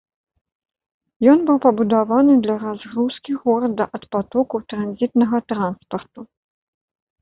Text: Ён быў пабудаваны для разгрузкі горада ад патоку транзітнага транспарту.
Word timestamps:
Ён 1.33 1.39
быў 1.49 1.57
пабудаваны 1.65 2.33
для 2.47 2.57
разгрузкі 2.65 3.31
горада 3.45 3.83
ад 4.01 4.11
патоку 4.19 4.65
транзітнага 4.77 5.47
транспарту. 5.51 6.21